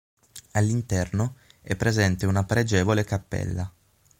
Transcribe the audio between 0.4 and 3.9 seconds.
All'interno è presente una pregevole cappella.